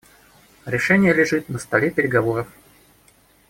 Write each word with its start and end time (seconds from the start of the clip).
Решение 0.65 1.13
лежит 1.13 1.47
на 1.47 1.59
столе 1.59 1.91
переговоров. 1.91 2.47